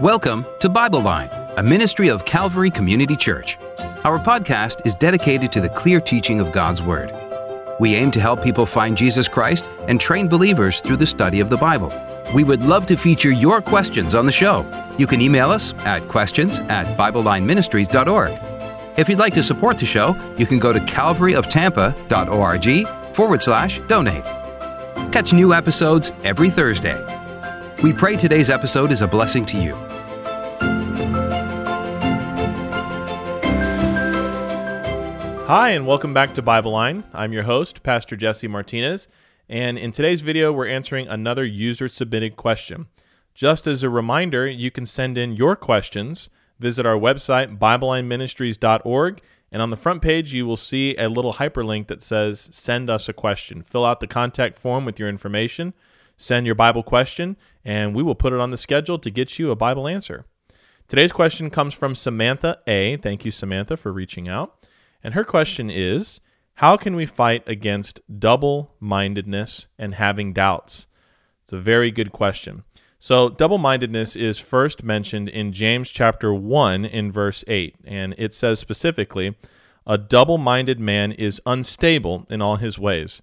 Welcome 0.00 0.46
to 0.60 0.68
Bible 0.68 1.02
Line, 1.02 1.28
a 1.56 1.62
ministry 1.62 2.06
of 2.06 2.24
Calvary 2.24 2.70
Community 2.70 3.16
Church. 3.16 3.58
Our 4.04 4.20
podcast 4.20 4.86
is 4.86 4.94
dedicated 4.94 5.50
to 5.50 5.60
the 5.60 5.68
clear 5.68 6.00
teaching 6.00 6.38
of 6.38 6.52
God's 6.52 6.80
Word. 6.80 7.12
We 7.80 7.96
aim 7.96 8.12
to 8.12 8.20
help 8.20 8.40
people 8.40 8.64
find 8.64 8.96
Jesus 8.96 9.26
Christ 9.26 9.68
and 9.88 10.00
train 10.00 10.28
believers 10.28 10.80
through 10.80 10.98
the 10.98 11.06
study 11.06 11.40
of 11.40 11.50
the 11.50 11.56
Bible. 11.56 11.92
We 12.32 12.44
would 12.44 12.64
love 12.64 12.86
to 12.86 12.96
feature 12.96 13.32
your 13.32 13.60
questions 13.60 14.14
on 14.14 14.24
the 14.24 14.30
show. 14.30 14.64
You 14.98 15.08
can 15.08 15.20
email 15.20 15.50
us 15.50 15.74
at 15.78 16.06
questions 16.06 16.60
at 16.68 16.96
BibleLineMinistries.org. 16.96 18.38
If 18.96 19.08
you'd 19.08 19.18
like 19.18 19.34
to 19.34 19.42
support 19.42 19.78
the 19.78 19.86
show, 19.86 20.14
you 20.36 20.46
can 20.46 20.60
go 20.60 20.72
to 20.72 20.78
calvaryoftampa.org 20.78 23.16
forward 23.16 23.42
slash 23.42 23.80
donate. 23.88 24.22
Catch 25.10 25.32
new 25.32 25.52
episodes 25.52 26.12
every 26.22 26.50
Thursday. 26.50 27.17
We 27.80 27.92
pray 27.92 28.16
today's 28.16 28.50
episode 28.50 28.90
is 28.90 29.02
a 29.02 29.06
blessing 29.06 29.44
to 29.44 29.56
you. 29.56 29.76
Hi, 35.46 35.70
and 35.70 35.86
welcome 35.86 36.12
back 36.12 36.34
to 36.34 36.42
Bible 36.42 36.72
Line. 36.72 37.04
I'm 37.14 37.32
your 37.32 37.44
host, 37.44 37.84
Pastor 37.84 38.16
Jesse 38.16 38.48
Martinez, 38.48 39.06
and 39.48 39.78
in 39.78 39.92
today's 39.92 40.22
video, 40.22 40.52
we're 40.52 40.66
answering 40.66 41.06
another 41.06 41.44
user 41.44 41.86
submitted 41.86 42.34
question. 42.34 42.88
Just 43.32 43.68
as 43.68 43.84
a 43.84 43.88
reminder, 43.88 44.48
you 44.48 44.72
can 44.72 44.84
send 44.84 45.16
in 45.16 45.36
your 45.36 45.54
questions. 45.54 46.30
Visit 46.58 46.84
our 46.84 46.98
website, 46.98 47.60
BibleLineMinistries.org, 47.60 49.20
and 49.52 49.62
on 49.62 49.70
the 49.70 49.76
front 49.76 50.02
page, 50.02 50.34
you 50.34 50.48
will 50.48 50.56
see 50.56 50.96
a 50.96 51.08
little 51.08 51.34
hyperlink 51.34 51.86
that 51.86 52.02
says 52.02 52.50
Send 52.52 52.90
us 52.90 53.08
a 53.08 53.12
question. 53.12 53.62
Fill 53.62 53.84
out 53.84 54.00
the 54.00 54.08
contact 54.08 54.58
form 54.58 54.84
with 54.84 54.98
your 54.98 55.08
information 55.08 55.74
Send 56.20 56.46
your 56.46 56.56
Bible 56.56 56.82
question, 56.82 57.36
and 57.64 57.94
we 57.94 58.02
will 58.02 58.16
put 58.16 58.32
it 58.32 58.40
on 58.40 58.50
the 58.50 58.56
schedule 58.56 58.98
to 58.98 59.08
get 59.08 59.38
you 59.38 59.52
a 59.52 59.56
Bible 59.56 59.86
answer. 59.86 60.26
Today's 60.88 61.12
question 61.12 61.48
comes 61.48 61.74
from 61.74 61.94
Samantha 61.94 62.58
A. 62.66 62.96
Thank 62.96 63.24
you, 63.24 63.30
Samantha, 63.30 63.76
for 63.76 63.92
reaching 63.92 64.28
out. 64.28 64.66
And 65.02 65.14
her 65.14 65.22
question 65.22 65.70
is 65.70 66.20
How 66.54 66.76
can 66.76 66.96
we 66.96 67.06
fight 67.06 67.44
against 67.46 68.00
double 68.18 68.74
mindedness 68.80 69.68
and 69.78 69.94
having 69.94 70.32
doubts? 70.32 70.88
It's 71.44 71.52
a 71.52 71.58
very 71.58 71.92
good 71.92 72.10
question. 72.10 72.64
So, 72.98 73.28
double 73.28 73.58
mindedness 73.58 74.16
is 74.16 74.40
first 74.40 74.82
mentioned 74.82 75.28
in 75.28 75.52
James 75.52 75.90
chapter 75.90 76.34
1 76.34 76.84
in 76.84 77.12
verse 77.12 77.44
8, 77.46 77.76
and 77.84 78.12
it 78.18 78.34
says 78.34 78.58
specifically, 78.58 79.36
A 79.86 79.96
double 79.96 80.36
minded 80.36 80.80
man 80.80 81.12
is 81.12 81.40
unstable 81.46 82.26
in 82.28 82.42
all 82.42 82.56
his 82.56 82.76
ways. 82.76 83.22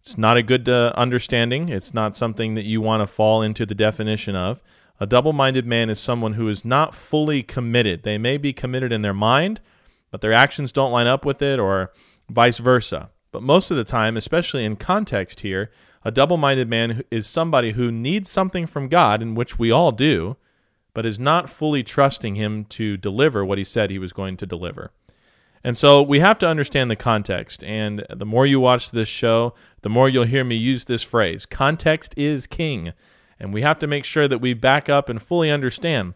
It's 0.00 0.16
not 0.16 0.38
a 0.38 0.42
good 0.42 0.68
uh, 0.68 0.92
understanding. 0.96 1.68
It's 1.68 1.92
not 1.92 2.16
something 2.16 2.54
that 2.54 2.64
you 2.64 2.80
want 2.80 3.02
to 3.02 3.06
fall 3.06 3.42
into 3.42 3.66
the 3.66 3.74
definition 3.74 4.34
of. 4.34 4.62
A 4.98 5.06
double 5.06 5.32
minded 5.34 5.66
man 5.66 5.90
is 5.90 6.00
someone 6.00 6.34
who 6.34 6.48
is 6.48 6.64
not 6.64 6.94
fully 6.94 7.42
committed. 7.42 8.02
They 8.02 8.18
may 8.18 8.38
be 8.38 8.52
committed 8.52 8.92
in 8.92 9.02
their 9.02 9.14
mind, 9.14 9.60
but 10.10 10.22
their 10.22 10.32
actions 10.32 10.72
don't 10.72 10.92
line 10.92 11.06
up 11.06 11.24
with 11.24 11.42
it, 11.42 11.58
or 11.58 11.92
vice 12.30 12.58
versa. 12.58 13.10
But 13.30 13.42
most 13.42 13.70
of 13.70 13.76
the 13.76 13.84
time, 13.84 14.16
especially 14.16 14.64
in 14.64 14.76
context 14.76 15.40
here, 15.40 15.70
a 16.02 16.10
double 16.10 16.38
minded 16.38 16.68
man 16.68 17.02
is 17.10 17.26
somebody 17.26 17.72
who 17.72 17.92
needs 17.92 18.30
something 18.30 18.66
from 18.66 18.88
God, 18.88 19.20
in 19.20 19.34
which 19.34 19.58
we 19.58 19.70
all 19.70 19.92
do, 19.92 20.36
but 20.94 21.06
is 21.06 21.20
not 21.20 21.50
fully 21.50 21.82
trusting 21.82 22.36
Him 22.36 22.64
to 22.66 22.96
deliver 22.96 23.44
what 23.44 23.58
He 23.58 23.64
said 23.64 23.90
He 23.90 23.98
was 23.98 24.12
going 24.12 24.36
to 24.38 24.46
deliver. 24.46 24.92
And 25.62 25.76
so 25.76 26.02
we 26.02 26.20
have 26.20 26.38
to 26.38 26.48
understand 26.48 26.90
the 26.90 26.96
context. 26.96 27.62
And 27.64 28.06
the 28.08 28.24
more 28.24 28.46
you 28.46 28.60
watch 28.60 28.90
this 28.90 29.08
show, 29.08 29.54
the 29.82 29.90
more 29.90 30.08
you'll 30.08 30.24
hear 30.24 30.44
me 30.44 30.56
use 30.56 30.84
this 30.86 31.02
phrase 31.02 31.46
context 31.46 32.14
is 32.16 32.46
king. 32.46 32.92
And 33.38 33.54
we 33.54 33.62
have 33.62 33.78
to 33.80 33.86
make 33.86 34.04
sure 34.04 34.28
that 34.28 34.40
we 34.40 34.54
back 34.54 34.88
up 34.88 35.08
and 35.08 35.20
fully 35.20 35.50
understand 35.50 36.14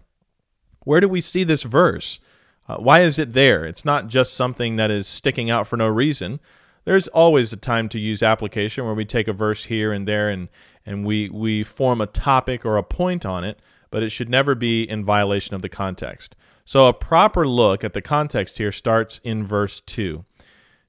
where 0.85 1.01
do 1.01 1.09
we 1.09 1.21
see 1.21 1.45
this 1.45 1.63
verse? 1.63 2.21
Uh, 2.69 2.77
why 2.77 3.01
is 3.01 3.19
it 3.19 3.33
there? 3.33 3.65
It's 3.65 3.85
not 3.85 4.09
just 4.09 4.35
something 4.35 4.77
that 4.77 4.91
is 4.91 5.07
sticking 5.07 5.51
out 5.51 5.67
for 5.67 5.77
no 5.77 5.87
reason. 5.87 6.41
There's 6.85 7.09
always 7.09 7.53
a 7.53 7.57
time 7.57 7.89
to 7.91 7.99
use 7.99 8.23
application 8.23 8.85
where 8.85 8.95
we 8.95 9.07
take 9.07 9.29
a 9.29 9.33
verse 9.33 9.65
here 9.65 9.93
and 9.93 10.07
there 10.07 10.29
and, 10.29 10.49
and 10.85 11.05
we, 11.07 11.31
we 11.31 11.65
form 11.65 12.01
a 12.01 12.07
topic 12.07 12.65
or 12.65 12.77
a 12.77 12.83
point 12.83 13.25
on 13.25 13.45
it, 13.45 13.59
but 13.95 14.03
it 14.03 14.11
should 14.11 14.29
never 14.29 14.57
be 14.57 14.83
in 14.83 15.05
violation 15.05 15.55
of 15.55 15.63
the 15.63 15.69
context. 15.69 16.35
So, 16.65 16.89
a 16.89 16.93
proper 16.93 17.47
look 17.47 17.85
at 17.85 17.93
the 17.93 18.03
context 18.03 18.59
here 18.59 18.73
starts 18.73 19.21
in 19.23 19.47
verse 19.47 19.81
2. 19.81 20.25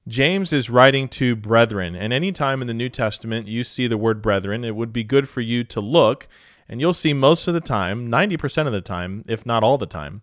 James 0.08 0.52
is 0.52 0.70
writing 0.70 1.06
to 1.10 1.36
brethren, 1.36 1.94
and 1.94 2.12
anytime 2.12 2.60
in 2.60 2.66
the 2.66 2.74
New 2.74 2.88
Testament 2.88 3.46
you 3.46 3.62
see 3.62 3.86
the 3.86 3.96
word 3.96 4.20
brethren, 4.20 4.64
it 4.64 4.74
would 4.74 4.92
be 4.92 5.04
good 5.04 5.28
for 5.28 5.40
you 5.40 5.62
to 5.62 5.80
look, 5.80 6.26
and 6.68 6.80
you'll 6.80 6.92
see 6.92 7.12
most 7.12 7.46
of 7.46 7.54
the 7.54 7.60
time, 7.60 8.10
90% 8.10 8.66
of 8.66 8.72
the 8.72 8.80
time, 8.80 9.22
if 9.28 9.46
not 9.46 9.62
all 9.62 9.78
the 9.78 9.86
time, 9.86 10.22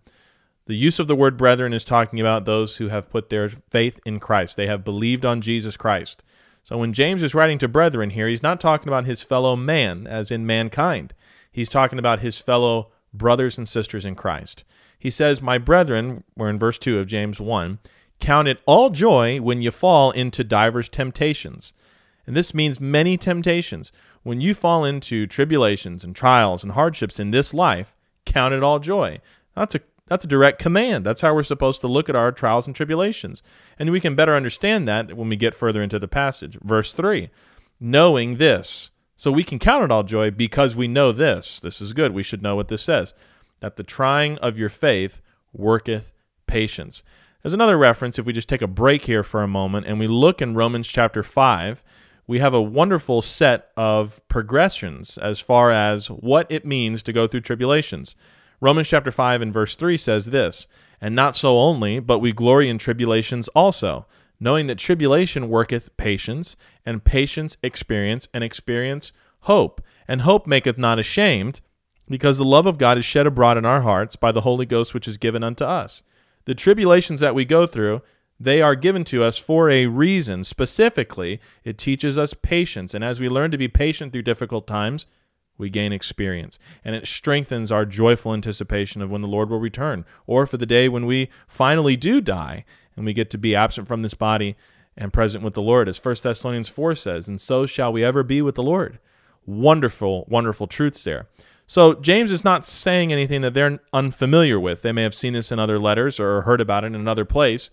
the 0.66 0.76
use 0.76 1.00
of 1.00 1.08
the 1.08 1.16
word 1.16 1.38
brethren 1.38 1.72
is 1.72 1.86
talking 1.86 2.20
about 2.20 2.44
those 2.44 2.76
who 2.76 2.90
have 2.90 3.10
put 3.10 3.30
their 3.30 3.48
faith 3.48 4.02
in 4.06 4.20
Christ. 4.20 4.58
They 4.58 4.68
have 4.68 4.84
believed 4.84 5.24
on 5.24 5.40
Jesus 5.40 5.78
Christ. 5.78 6.22
So 6.66 6.78
when 6.78 6.92
James 6.92 7.24
is 7.24 7.34
writing 7.34 7.60
to 7.60 7.70
brethren 7.70 8.10
here, 8.10 8.28
he's 8.28 8.44
not 8.44 8.60
talking 8.60 8.90
about 8.90 9.06
his 9.06 9.24
fellow 9.24 9.56
man, 9.56 10.06
as 10.06 10.32
in 10.32 10.46
mankind. 10.46 11.14
He's 11.54 11.70
talking 11.70 12.00
about 12.00 12.20
his 12.20 12.38
fellow 12.40 12.92
brothers 13.14 13.58
and 13.58 13.68
sisters 13.68 14.06
in 14.06 14.16
Christ. 14.16 14.66
He 15.00 15.10
says, 15.10 15.42
My 15.42 15.58
brethren, 15.58 16.26
we're 16.36 16.50
in 16.50 16.60
verse 16.60 16.78
2 16.78 17.00
of 17.00 17.08
James 17.08 17.40
1, 17.40 17.80
count 18.20 18.48
it 18.48 18.62
all 18.66 18.90
joy 18.90 19.40
when 19.40 19.62
you 19.62 19.72
fall 19.72 20.12
into 20.12 20.44
divers 20.44 20.90
temptations. 20.90 21.74
And 22.26 22.36
this 22.36 22.54
means 22.54 22.80
many 22.80 23.18
temptations. 23.18 23.92
When 24.24 24.42
you 24.42 24.54
fall 24.54 24.84
into 24.84 25.28
tribulations 25.28 26.04
and 26.04 26.16
trials 26.16 26.64
and 26.64 26.72
hardships 26.72 27.20
in 27.20 27.32
this 27.32 27.54
life, 27.54 27.96
count 28.26 28.54
it 28.54 28.64
all 28.64 28.80
joy. 28.80 29.20
That's 29.56 29.76
a 29.76 29.82
that's 30.08 30.26
a 30.26 30.28
direct 30.28 30.60
command. 30.60 31.06
That's 31.06 31.22
how 31.22 31.34
we're 31.34 31.44
supposed 31.44 31.82
to 31.82 31.88
look 31.88 32.10
at 32.10 32.16
our 32.16 32.32
trials 32.32 32.68
and 32.68 32.76
tribulations. 32.76 33.42
And 33.80 33.90
we 33.90 34.02
can 34.02 34.16
better 34.16 34.36
understand 34.36 34.88
that 34.88 35.16
when 35.16 35.30
we 35.30 35.36
get 35.36 35.56
further 35.56 35.82
into 35.82 35.98
the 35.98 36.10
passage. 36.10 36.58
Verse 36.62 36.94
3 36.94 37.30
Knowing 37.80 38.36
this. 38.36 38.92
So 39.24 39.32
we 39.32 39.46
can 39.46 39.58
count 39.58 39.86
it 39.86 39.90
all 39.90 40.04
joy 40.04 40.32
because 40.32 40.76
we 40.76 40.90
know 40.90 41.14
this. 41.14 41.62
This 41.62 41.80
is 41.80 41.94
good. 41.94 42.12
We 42.12 42.24
should 42.24 42.44
know 42.44 42.58
what 42.58 42.68
this 42.68 42.82
says 42.82 43.14
that 43.62 43.78
the 43.78 43.84
trying 43.84 44.38
of 44.40 44.60
your 44.60 44.68
faith 44.68 45.22
worketh 45.54 46.12
patience. 46.46 47.04
There's 47.42 47.54
another 47.54 47.78
reference, 47.78 48.20
if 48.20 48.26
we 48.26 48.34
just 48.34 48.50
take 48.50 48.62
a 48.62 48.68
break 48.68 49.06
here 49.06 49.24
for 49.24 49.42
a 49.42 49.48
moment 49.48 49.88
and 49.88 49.98
we 49.98 50.08
look 50.08 50.42
in 50.42 50.56
Romans 50.56 50.90
chapter 50.90 51.24
5, 51.24 51.86
we 52.28 52.40
have 52.40 52.54
a 52.54 52.62
wonderful 52.62 53.22
set 53.22 53.70
of 53.78 54.20
progressions 54.28 55.18
as 55.18 55.40
far 55.40 55.72
as 55.72 56.12
what 56.12 56.46
it 56.52 56.66
means 56.66 57.02
to 57.04 57.14
go 57.14 57.26
through 57.26 57.40
tribulations. 57.40 58.18
Romans 58.60 58.90
chapter 58.90 59.10
5 59.10 59.42
and 59.42 59.54
verse 59.54 59.78
3 59.78 59.96
says 59.96 60.26
this, 60.26 60.68
And 61.00 61.16
not 61.16 61.34
so 61.34 61.58
only, 61.60 62.02
but 62.02 62.20
we 62.20 62.34
glory 62.34 62.68
in 62.68 62.78
tribulations 62.78 63.48
also, 63.56 64.06
knowing 64.40 64.68
that 64.68 64.78
tribulation 64.78 65.50
worketh 65.50 65.96
patience, 65.98 66.56
and 66.86 67.04
patience 67.04 67.58
experience, 67.64 68.28
and 68.34 68.44
experience 68.44 69.14
hope. 69.42 69.82
And 70.08 70.22
hope 70.22 70.48
maketh 70.48 70.78
not 70.78 71.00
ashamed, 71.00 71.62
because 72.10 72.38
the 72.38 72.46
love 72.46 72.66
of 72.66 72.78
God 72.78 72.98
is 72.98 73.06
shed 73.06 73.26
abroad 73.26 73.58
in 73.58 73.66
our 73.66 73.82
hearts 73.82 74.16
by 74.16 74.32
the 74.32 74.42
Holy 74.42 74.66
Ghost 74.66 74.94
which 74.94 75.08
is 75.08 75.18
given 75.18 75.44
unto 75.44 75.64
us. 75.64 76.04
The 76.46 76.56
tribulations 76.56 77.22
that 77.22 77.36
we 77.36 77.46
go 77.46 77.66
through, 77.66 78.02
they 78.40 78.62
are 78.62 78.76
given 78.76 79.06
to 79.06 79.24
us 79.24 79.38
for 79.38 79.70
a 79.70 79.86
reason. 79.86 80.44
Specifically, 80.44 81.40
it 81.64 81.78
teaches 81.78 82.18
us 82.18 82.34
patience. 82.34 82.94
And 82.94 83.04
as 83.04 83.22
we 83.22 83.30
learn 83.30 83.52
to 83.52 83.58
be 83.58 83.70
patient 83.70 84.12
through 84.12 84.24
difficult 84.24 84.68
times, 84.68 85.08
we 85.58 85.70
gain 85.70 85.94
experience. 85.94 86.60
And 86.84 86.96
it 86.96 87.08
strengthens 87.08 87.72
our 87.72 87.86
joyful 87.86 88.34
anticipation 88.34 89.02
of 89.02 89.10
when 89.10 89.22
the 89.22 89.28
Lord 89.28 89.50
will 89.50 89.60
return, 89.60 90.04
or 90.28 90.46
for 90.46 90.58
the 90.58 90.66
day 90.66 90.90
when 90.90 91.06
we 91.06 91.30
finally 91.48 91.96
do 91.96 92.20
die 92.20 92.66
and 92.96 93.06
we 93.06 93.14
get 93.14 93.30
to 93.32 93.38
be 93.38 93.56
absent 93.56 93.88
from 93.88 94.02
this 94.02 94.14
body 94.14 94.56
and 94.96 95.14
present 95.14 95.44
with 95.44 95.54
the 95.54 95.62
Lord, 95.62 95.90
as 95.90 96.04
1 96.04 96.16
Thessalonians 96.22 96.70
4 96.70 96.96
says, 96.96 97.28
and 97.28 97.42
so 97.42 97.66
shall 97.66 97.92
we 97.92 98.04
ever 98.04 98.24
be 98.24 98.42
with 98.42 98.56
the 98.56 98.64
Lord. 98.64 99.00
Wonderful, 99.46 100.26
wonderful 100.30 100.68
truths 100.68 101.04
there. 101.04 101.28
So 101.66 101.96
James 101.96 102.32
is 102.32 102.44
not 102.44 102.66
saying 102.66 103.12
anything 103.12 103.42
that 103.42 103.54
they're 103.54 103.80
unfamiliar 103.92 104.60
with. 104.60 104.82
They 104.82 104.92
may 104.92 105.04
have 105.04 105.16
seen 105.16 105.34
this 105.34 105.52
in 105.52 105.60
other 105.60 105.80
letters 105.80 106.20
or 106.20 106.42
heard 106.42 106.62
about 106.62 106.84
it 106.84 106.88
in 106.88 106.96
another 106.96 107.26
place. 107.26 107.72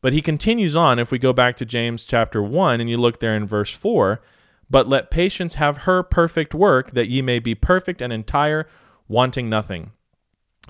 But 0.00 0.12
he 0.12 0.22
continues 0.22 0.74
on 0.76 0.98
if 0.98 1.10
we 1.10 1.18
go 1.18 1.32
back 1.32 1.56
to 1.56 1.64
James 1.64 2.04
chapter 2.04 2.42
1 2.42 2.80
and 2.80 2.90
you 2.90 2.96
look 2.96 3.20
there 3.20 3.36
in 3.36 3.46
verse 3.46 3.70
4, 3.70 4.20
but 4.68 4.88
let 4.88 5.10
patience 5.10 5.54
have 5.54 5.78
her 5.78 6.02
perfect 6.02 6.54
work 6.54 6.92
that 6.92 7.08
ye 7.08 7.22
may 7.22 7.38
be 7.38 7.54
perfect 7.54 8.00
and 8.00 8.12
entire, 8.12 8.66
wanting 9.08 9.48
nothing. 9.48 9.92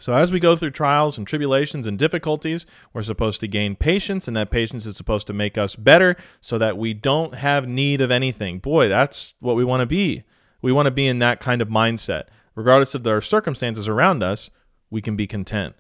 So, 0.01 0.15
as 0.15 0.33
we 0.33 0.41
go 0.41 0.57
through 0.57 0.71
trials 0.71 1.17
and 1.17 1.27
tribulations 1.27 1.87
and 1.87 1.99
difficulties, 1.99 2.67
we're 2.93 3.03
supposed 3.03 3.41
to 3.41 3.49
gain 3.49 3.77
patience, 3.77 4.27
and 4.27 4.37
that 4.37 4.51
patience 4.51 4.87
is 4.87 4.97
supposed 4.97 5.27
to 5.29 5.33
make 5.33 5.57
us 5.57 5.77
better 5.77 6.17
so 6.41 6.59
that 6.59 6.79
we 6.79 6.95
don't 6.95 7.37
have 7.37 7.69
need 7.69 8.01
of 8.01 8.11
anything. 8.11 8.59
Boy, 8.59 8.89
that's 8.89 9.35
what 9.41 9.57
we 9.57 9.65
want 9.65 9.81
to 9.81 9.87
be. 9.87 10.25
We 10.63 10.73
want 10.73 10.87
to 10.87 10.91
be 10.91 11.07
in 11.07 11.21
that 11.21 11.41
kind 11.41 11.63
of 11.63 11.69
mindset 11.69 12.25
regardless 12.55 12.95
of 12.95 13.03
the 13.03 13.21
circumstances 13.21 13.89
around 13.89 14.23
us, 14.23 14.51
we 14.91 15.01
can 15.01 15.17
be 15.17 15.27
content. 15.27 15.75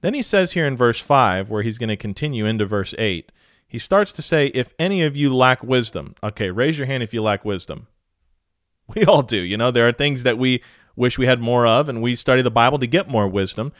Then 0.00 0.14
he 0.14 0.22
says 0.22 0.52
here 0.52 0.66
in 0.66 0.76
verse 0.76 1.00
5, 1.00 1.50
where 1.50 1.62
he's 1.62 1.78
going 1.78 1.88
to 1.88 1.96
continue 1.96 2.46
into 2.46 2.64
verse 2.64 2.94
8, 2.98 3.30
he 3.66 3.78
starts 3.78 4.12
to 4.14 4.22
say, 4.22 4.46
If 4.48 4.72
any 4.78 5.02
of 5.02 5.16
you 5.16 5.34
lack 5.34 5.62
wisdom, 5.62 6.14
okay, 6.22 6.50
raise 6.50 6.78
your 6.78 6.86
hand 6.86 7.02
if 7.02 7.12
you 7.12 7.22
lack 7.22 7.44
wisdom. 7.44 7.86
We 8.96 9.04
all 9.04 9.22
do. 9.22 9.36
You 9.36 9.56
know, 9.56 9.70
there 9.70 9.86
are 9.86 9.92
things 9.92 10.24
that 10.24 10.36
we 10.36 10.64
wish 10.96 11.18
we 11.18 11.26
had 11.26 11.40
more 11.40 11.66
of, 11.66 11.88
and 11.88 12.02
we 12.02 12.14
study 12.14 12.42
the 12.42 12.50
Bible 12.50 12.78
to 12.78 12.86
get 12.86 13.08
more 13.08 13.28
wisdom. 13.28 13.72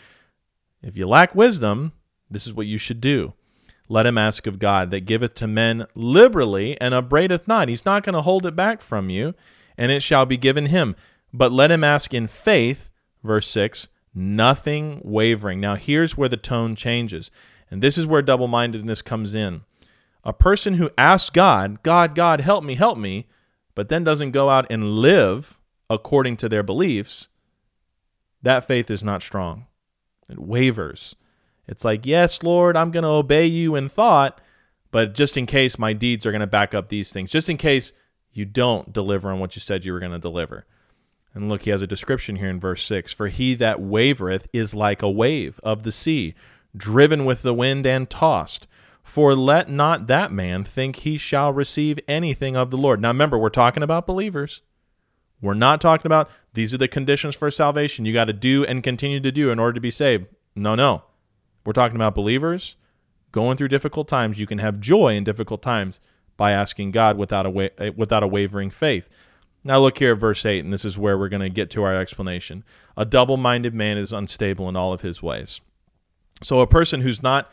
If 0.83 0.97
you 0.97 1.07
lack 1.07 1.35
wisdom, 1.35 1.93
this 2.31 2.47
is 2.47 2.55
what 2.55 2.67
you 2.67 2.79
should 2.79 3.01
do. 3.01 3.35
Let 3.89 4.07
him 4.07 4.19
ask 4.19 4.47
of 4.47 4.59
God 4.59 4.91
that 4.93 5.01
giveth 5.01 5.35
to 5.35 5.47
men 5.47 5.87
liberally 5.95 6.81
and 6.81 6.95
upbraideth 6.95 7.49
not. 7.49 7.69
He's 7.69 7.85
not 7.85 8.05
going 8.05 8.15
to 8.15 8.23
hold 8.23 8.47
it 8.47 8.55
back 8.55 8.81
from 8.81 9.11
you, 9.11 9.35
and 9.77 9.91
it 9.91 10.03
shall 10.03 10.27
be 10.27 10.37
given 10.37 10.67
him. 10.67 10.95
But 11.33 11.53
let 11.53 11.71
him 11.71 11.85
ask 11.85 12.15
in 12.15 12.27
faith, 12.27 12.91
verse 13.23 13.49
6, 13.49 13.89
nothing 14.15 15.01
wavering. 15.05 15.61
Now, 15.61 15.75
here's 15.75 16.17
where 16.17 16.29
the 16.29 16.37
tone 16.37 16.75
changes. 16.75 17.31
And 17.71 17.83
this 17.83 17.97
is 17.97 18.07
where 18.07 18.23
double 18.23 18.49
mindedness 18.49 19.03
comes 19.03 19.35
in. 19.35 19.63
A 20.25 20.33
person 20.33 20.75
who 20.75 20.91
asks 20.99 21.31
God, 21.31 21.83
God, 21.83 22.15
God, 22.15 22.41
help 22.41 22.65
me, 22.65 22.75
help 22.75 22.99
me, 22.99 23.27
but 23.75 23.89
then 23.89 24.05
doesn't 24.05 24.33
go 24.33 24.51
out 24.51 24.67
and 24.71 24.97
live 24.97 25.59
according 25.91 26.37
to 26.39 26.49
their 26.49 26.63
beliefs, 26.63 27.29
that 28.41 28.65
faith 28.65 28.91
is 28.91 29.05
not 29.05 29.23
strong. 29.23 29.67
It 30.31 30.39
wavers. 30.39 31.17
It's 31.67 31.85
like, 31.85 32.07
yes, 32.07 32.43
Lord, 32.43 32.77
I'm 32.77 32.93
going 32.93 33.03
to 33.03 33.11
obey 33.11 33.47
you 33.47 33.75
in 33.75 33.89
thought, 33.89 34.41
but 34.93 35.15
just 35.15 35.37
in 35.37 35.47
case 35.47 35.79
my 35.79 35.93
deeds 35.93 36.25
are 36.25 36.31
going 36.31 36.41
to 36.41 36.47
back 36.47 36.75
up 36.75 36.89
these 36.89 37.13
things, 37.13 37.31
just 37.31 37.51
in 37.51 37.57
case 37.57 37.93
you 38.33 38.45
don't 38.45 38.93
deliver 38.93 39.31
on 39.31 39.41
what 39.41 39.57
you 39.57 39.61
said 39.61 39.85
you 39.85 39.93
were 39.93 40.01
going 40.01 40.13
to 40.13 40.19
deliver. 40.19 40.65
And 41.35 41.49
look, 41.49 41.63
he 41.63 41.71
has 41.71 41.83
a 41.83 41.87
description 41.87 42.37
here 42.37 42.49
in 42.49 42.61
verse 42.61 42.85
6 42.85 43.13
For 43.13 43.29
he 43.29 43.55
that 43.55 43.79
wavereth 43.79 44.47
is 44.53 44.75
like 44.75 45.03
a 45.03 45.11
wave 45.11 45.61
of 45.63 45.83
the 45.83 45.93
sea, 45.93 46.35
driven 46.77 47.25
with 47.25 47.43
the 47.43 47.55
wind 47.55 47.87
and 47.87 48.09
tossed. 48.09 48.67
For 49.03 49.35
let 49.35 49.69
not 49.69 50.07
that 50.07 50.31
man 50.31 50.63
think 50.63 50.97
he 50.97 51.19
shall 51.19 51.53
receive 51.53 51.99
anything 52.07 52.57
of 52.57 52.71
the 52.71 52.77
Lord. 52.77 53.01
Now 53.01 53.09
remember, 53.09 53.39
we're 53.39 53.49
talking 53.49 53.83
about 53.83 54.07
believers. 54.07 54.63
We're 55.43 55.55
not 55.55 55.81
talking 55.81 56.07
about 56.07 56.31
these 56.53 56.75
are 56.75 56.79
the 56.79 56.89
conditions 56.89 57.35
for 57.35 57.51
salvation 57.51 58.05
you 58.05 58.13
got 58.13 58.27
to 58.27 58.33
do 58.33 58.65
and 58.65 58.83
continue 58.83 59.21
to 59.21 59.33
do 59.33 59.51
in 59.51 59.59
order 59.59 59.75
to 59.75 59.81
be 59.81 59.91
saved. 59.91 60.27
No, 60.55 60.75
no. 60.75 61.05
We're 61.65 61.73
talking 61.73 61.97
about 61.97 62.15
believers 62.15 62.77
going 63.33 63.57
through 63.57 63.69
difficult 63.69 64.09
times. 64.09 64.41
You 64.41 64.47
can 64.47 64.59
have 64.59 64.81
joy 64.81 65.15
in 65.15 65.25
difficult 65.25 65.63
times 65.63 66.01
by 66.37 66.53
asking 66.53 66.91
God 66.91 67.17
without 67.17 67.47
a 67.47 67.51
wa- 67.51 67.69
without 67.97 68.23
a 68.23 68.27
wavering 68.27 68.71
faith. 68.71 69.09
Now 69.63 69.79
look 69.79 69.99
here 69.99 70.13
at 70.13 70.19
verse 70.19 70.45
8 70.47 70.65
and 70.65 70.73
this 70.73 70.85
is 70.87 70.97
where 70.97 71.19
we're 71.19 71.29
going 71.29 71.43
to 71.43 71.51
get 71.51 71.71
to 71.71 71.83
our 71.83 71.95
explanation. 71.95 72.65
A 72.97 73.05
double-minded 73.05 73.75
man 73.75 73.99
is 73.99 74.13
unstable 74.13 74.69
in 74.69 74.77
all 74.77 74.93
of 74.93 75.03
his 75.03 75.23
ways. 75.23 75.61
So 76.43 76.61
a 76.61 76.67
person 76.67 77.03
who's 77.03 77.23
not 77.23 77.51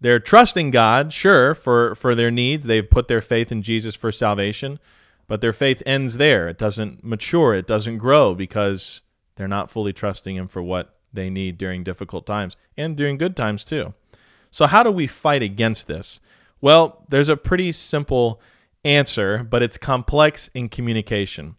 they're 0.00 0.20
trusting 0.20 0.70
God, 0.70 1.12
sure, 1.12 1.54
for 1.54 1.94
for 1.94 2.14
their 2.14 2.30
needs. 2.30 2.64
They've 2.64 2.88
put 2.88 3.08
their 3.08 3.20
faith 3.20 3.50
in 3.52 3.62
Jesus 3.62 3.94
for 3.94 4.12
salvation, 4.12 4.78
but 5.26 5.40
their 5.40 5.52
faith 5.52 5.82
ends 5.86 6.18
there. 6.18 6.48
It 6.48 6.58
doesn't 6.58 7.04
mature, 7.04 7.54
it 7.54 7.66
doesn't 7.66 7.98
grow 7.98 8.34
because 8.34 9.02
they're 9.36 9.48
not 9.48 9.70
fully 9.70 9.92
trusting 9.92 10.36
him 10.36 10.48
for 10.48 10.62
what 10.62 10.96
they 11.12 11.30
need 11.30 11.58
during 11.58 11.84
difficult 11.84 12.26
times 12.26 12.56
and 12.76 12.96
during 12.96 13.18
good 13.18 13.36
times 13.36 13.64
too. 13.64 13.94
So 14.50 14.66
how 14.66 14.82
do 14.82 14.90
we 14.90 15.06
fight 15.06 15.42
against 15.42 15.86
this? 15.86 16.20
Well, 16.60 17.04
there's 17.08 17.28
a 17.28 17.36
pretty 17.36 17.72
simple 17.72 18.40
answer, 18.84 19.42
but 19.42 19.62
it's 19.62 19.76
complex 19.76 20.50
in 20.54 20.68
communication. 20.68 21.56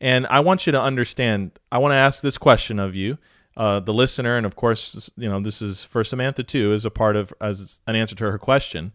And 0.00 0.26
I 0.26 0.40
want 0.40 0.66
you 0.66 0.72
to 0.72 0.80
understand, 0.80 1.58
I 1.70 1.78
want 1.78 1.92
to 1.92 1.96
ask 1.96 2.22
this 2.22 2.38
question 2.38 2.78
of 2.78 2.94
you 2.94 3.18
uh, 3.56 3.80
the 3.80 3.92
listener, 3.92 4.36
and 4.36 4.46
of 4.46 4.56
course, 4.56 5.10
you 5.16 5.28
know, 5.28 5.40
this 5.40 5.60
is 5.60 5.84
for 5.84 6.02
Samantha 6.02 6.42
too, 6.42 6.72
as 6.72 6.84
a 6.84 6.90
part 6.90 7.16
of 7.16 7.32
as 7.40 7.82
an 7.86 7.96
answer 7.96 8.14
to 8.14 8.30
her 8.30 8.38
question. 8.38 8.92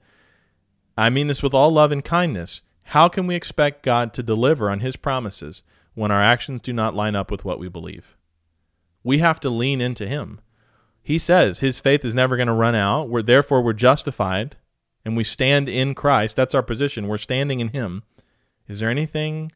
I 0.97 1.09
mean 1.09 1.27
this 1.27 1.43
with 1.43 1.53
all 1.53 1.71
love 1.71 1.91
and 1.91 2.03
kindness. 2.03 2.63
How 2.87 3.07
can 3.07 3.27
we 3.27 3.35
expect 3.35 3.83
God 3.83 4.13
to 4.13 4.23
deliver 4.23 4.69
on 4.69 4.79
His 4.79 4.95
promises 4.95 5.63
when 5.93 6.11
our 6.11 6.21
actions 6.21 6.61
do 6.61 6.73
not 6.73 6.95
line 6.95 7.15
up 7.15 7.31
with 7.31 7.45
what 7.45 7.59
we 7.59 7.69
believe? 7.69 8.15
We 9.03 9.19
have 9.19 9.39
to 9.41 9.49
lean 9.49 9.81
into 9.81 10.07
Him. 10.07 10.41
He 11.01 11.17
says 11.17 11.59
His 11.59 11.79
faith 11.79 12.03
is 12.03 12.15
never 12.15 12.35
going 12.35 12.47
to 12.47 12.53
run 12.53 12.75
out. 12.75 13.09
We're 13.09 13.21
therefore 13.21 13.61
we're 13.61 13.73
justified, 13.73 14.55
and 15.05 15.15
we 15.15 15.23
stand 15.23 15.69
in 15.69 15.95
Christ. 15.95 16.35
That's 16.35 16.55
our 16.55 16.63
position. 16.63 17.07
We're 17.07 17.17
standing 17.17 17.59
in 17.59 17.69
Him. 17.69 18.03
Is 18.67 18.79
there 18.79 18.89
anything 18.89 19.51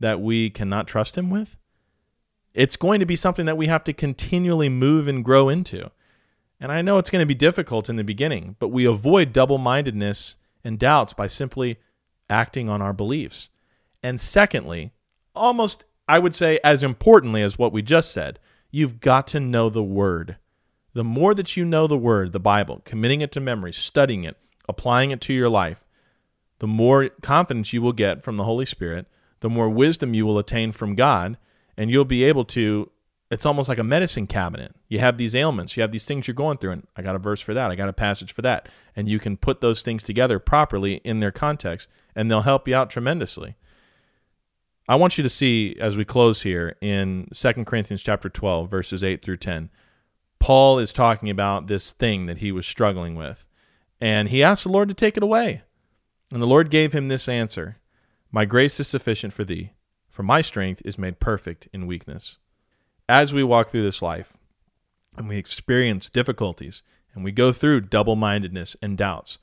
that 0.00 0.20
we 0.20 0.50
cannot 0.50 0.86
trust 0.86 1.16
Him 1.16 1.30
with? 1.30 1.56
it's 2.54 2.76
going 2.76 3.00
to 3.00 3.06
be 3.06 3.16
something 3.16 3.46
that 3.46 3.56
we 3.56 3.66
have 3.66 3.84
to 3.84 3.92
continually 3.92 4.68
move 4.68 5.08
and 5.08 5.24
grow 5.24 5.48
into. 5.48 5.90
And 6.60 6.70
I 6.70 6.82
know 6.82 6.98
it's 6.98 7.10
going 7.10 7.22
to 7.22 7.26
be 7.26 7.34
difficult 7.34 7.90
in 7.90 7.96
the 7.96 8.04
beginning, 8.04 8.56
but 8.60 8.68
we 8.68 8.84
avoid 8.84 9.32
double 9.32 9.58
mindedness 9.58 10.36
and 10.62 10.78
doubts 10.78 11.12
by 11.12 11.26
simply 11.26 11.78
acting 12.34 12.68
on 12.68 12.82
our 12.82 12.92
beliefs. 12.92 13.50
And 14.02 14.20
secondly, 14.20 14.92
almost, 15.34 15.84
I 16.08 16.18
would 16.18 16.34
say, 16.34 16.58
as 16.64 16.82
importantly 16.82 17.42
as 17.42 17.58
what 17.58 17.72
we 17.72 17.80
just 17.80 18.10
said, 18.10 18.40
you've 18.70 18.98
got 19.00 19.28
to 19.28 19.40
know 19.40 19.70
the 19.70 19.84
Word. 19.84 20.36
The 20.94 21.04
more 21.04 21.32
that 21.34 21.56
you 21.56 21.64
know 21.64 21.86
the 21.86 21.96
Word, 21.96 22.32
the 22.32 22.40
Bible, 22.40 22.82
committing 22.84 23.20
it 23.20 23.30
to 23.32 23.40
memory, 23.40 23.72
studying 23.72 24.24
it, 24.24 24.36
applying 24.68 25.12
it 25.12 25.20
to 25.22 25.32
your 25.32 25.48
life, 25.48 25.86
the 26.58 26.66
more 26.66 27.08
confidence 27.22 27.72
you 27.72 27.80
will 27.80 27.92
get 27.92 28.22
from 28.22 28.36
the 28.36 28.44
Holy 28.44 28.64
Spirit, 28.64 29.06
the 29.40 29.50
more 29.50 29.68
wisdom 29.68 30.12
you 30.12 30.26
will 30.26 30.38
attain 30.38 30.72
from 30.72 30.94
God, 30.94 31.38
and 31.76 31.90
you'll 31.90 32.04
be 32.04 32.24
able 32.24 32.44
to 32.46 32.90
it's 33.30 33.46
almost 33.46 33.68
like 33.68 33.78
a 33.78 33.84
medicine 33.84 34.26
cabinet. 34.26 34.74
You 34.88 34.98
have 35.00 35.16
these 35.16 35.34
ailments, 35.34 35.76
you 35.76 35.80
have 35.82 35.92
these 35.92 36.04
things 36.04 36.26
you're 36.26 36.34
going 36.34 36.58
through, 36.58 36.72
and 36.72 36.86
I 36.96 37.02
got 37.02 37.16
a 37.16 37.18
verse 37.20 37.40
for 37.40 37.54
that, 37.54 37.70
I 37.70 37.74
got 37.74 37.88
a 37.88 37.94
passage 37.94 38.32
for 38.32 38.42
that. 38.42 38.68
And 38.94 39.08
you 39.08 39.18
can 39.18 39.36
put 39.36 39.60
those 39.60 39.82
things 39.82 40.02
together 40.02 40.38
properly 40.38 40.96
in 41.04 41.20
their 41.20 41.32
context, 41.32 41.88
and 42.14 42.30
they'll 42.30 42.42
help 42.42 42.68
you 42.68 42.74
out 42.74 42.90
tremendously. 42.90 43.56
I 44.86 44.96
want 44.96 45.16
you 45.16 45.24
to 45.24 45.30
see 45.30 45.76
as 45.80 45.96
we 45.96 46.04
close 46.04 46.42
here 46.42 46.76
in 46.80 47.28
2 47.32 47.52
Corinthians 47.64 48.02
chapter 48.02 48.28
12, 48.28 48.70
verses 48.70 49.02
8 49.02 49.22
through 49.22 49.38
10. 49.38 49.70
Paul 50.38 50.78
is 50.78 50.92
talking 50.92 51.30
about 51.30 51.68
this 51.68 51.92
thing 51.92 52.26
that 52.26 52.38
he 52.38 52.52
was 52.52 52.66
struggling 52.66 53.14
with, 53.14 53.46
and 54.00 54.28
he 54.28 54.42
asked 54.42 54.64
the 54.64 54.70
Lord 54.70 54.88
to 54.90 54.94
take 54.94 55.16
it 55.16 55.22
away. 55.22 55.62
And 56.30 56.42
the 56.42 56.46
Lord 56.46 56.70
gave 56.70 56.92
him 56.92 57.08
this 57.08 57.28
answer 57.28 57.78
My 58.30 58.44
grace 58.44 58.78
is 58.78 58.88
sufficient 58.88 59.32
for 59.32 59.44
thee 59.44 59.72
for 60.14 60.22
my 60.22 60.40
strength 60.40 60.80
is 60.84 60.96
made 60.96 61.18
perfect 61.18 61.66
in 61.72 61.88
weakness. 61.88 62.38
As 63.08 63.34
we 63.34 63.42
walk 63.42 63.68
through 63.68 63.84
this 63.84 64.02
life 64.02 64.36
and 65.16 65.28
we 65.28 65.36
experience 65.36 66.08
difficulties 66.08 66.82
and 67.14 67.22
we 67.22 67.32
go 67.32 67.52
through 67.52 67.82
double 67.82 68.16
mindedness 68.16 68.76
and 68.80 68.96
doubts, 68.96 69.38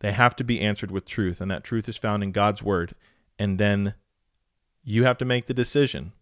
they 0.00 0.12
have 0.12 0.36
to 0.36 0.44
be 0.44 0.60
answered 0.60 0.90
with 0.90 1.06
truth, 1.06 1.40
and 1.40 1.50
that 1.50 1.64
truth 1.64 1.88
is 1.88 1.96
found 1.96 2.22
in 2.22 2.32
God's 2.32 2.62
word. 2.62 2.94
And 3.38 3.58
then 3.58 3.94
you 4.82 5.04
have 5.04 5.16
to 5.18 5.24
make 5.24 5.46
the 5.46 5.54
decision 5.54 6.12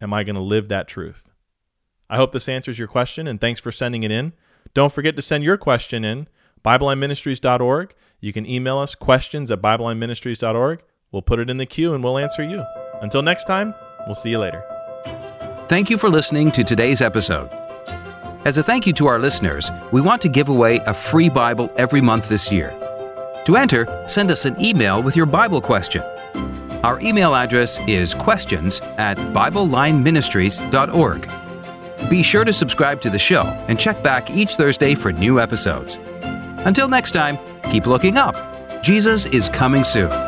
Am 0.00 0.14
I 0.14 0.22
going 0.22 0.36
to 0.36 0.40
live 0.40 0.68
that 0.68 0.86
truth? 0.86 1.28
I 2.08 2.16
hope 2.16 2.32
this 2.32 2.48
answers 2.48 2.78
your 2.78 2.88
question, 2.88 3.26
and 3.26 3.40
thanks 3.40 3.60
for 3.60 3.72
sending 3.72 4.04
it 4.04 4.10
in. 4.10 4.32
Don't 4.72 4.92
forget 4.92 5.16
to 5.16 5.22
send 5.22 5.44
your 5.44 5.56
question 5.56 6.04
in, 6.04 6.28
BibleLineMinistries.org. 6.64 7.94
You 8.20 8.32
can 8.32 8.46
email 8.46 8.78
us 8.78 8.94
questions 8.94 9.50
at 9.50 9.60
BibleLineMinistries.org. 9.60 10.82
We'll 11.10 11.22
put 11.22 11.40
it 11.40 11.50
in 11.50 11.56
the 11.56 11.66
queue 11.66 11.94
and 11.94 12.04
we'll 12.04 12.18
answer 12.18 12.44
you. 12.44 12.64
Until 13.00 13.22
next 13.22 13.44
time, 13.44 13.74
we'll 14.06 14.14
see 14.14 14.30
you 14.30 14.38
later. 14.38 14.77
Thank 15.68 15.90
you 15.90 15.98
for 15.98 16.08
listening 16.08 16.50
to 16.52 16.64
today's 16.64 17.02
episode. 17.02 17.50
As 18.46 18.56
a 18.56 18.62
thank 18.62 18.86
you 18.86 18.94
to 18.94 19.06
our 19.06 19.18
listeners, 19.18 19.70
we 19.92 20.00
want 20.00 20.22
to 20.22 20.30
give 20.30 20.48
away 20.48 20.80
a 20.86 20.94
free 20.94 21.28
Bible 21.28 21.70
every 21.76 22.00
month 22.00 22.30
this 22.30 22.50
year. 22.50 22.70
To 23.44 23.54
enter, 23.54 24.02
send 24.08 24.30
us 24.30 24.46
an 24.46 24.58
email 24.58 25.02
with 25.02 25.14
your 25.14 25.26
Bible 25.26 25.60
question. 25.60 26.00
Our 26.84 26.98
email 27.00 27.34
address 27.34 27.78
is 27.86 28.14
questions 28.14 28.80
at 28.96 29.18
BibleLineMinistries.org. 29.18 31.30
Be 32.08 32.22
sure 32.22 32.44
to 32.44 32.52
subscribe 32.54 33.02
to 33.02 33.10
the 33.10 33.18
show 33.18 33.42
and 33.68 33.78
check 33.78 34.02
back 34.02 34.30
each 34.30 34.54
Thursday 34.54 34.94
for 34.94 35.12
new 35.12 35.38
episodes. 35.38 35.98
Until 36.64 36.88
next 36.88 37.10
time, 37.10 37.38
keep 37.70 37.86
looking 37.86 38.16
up. 38.16 38.82
Jesus 38.82 39.26
is 39.26 39.50
coming 39.50 39.84
soon. 39.84 40.27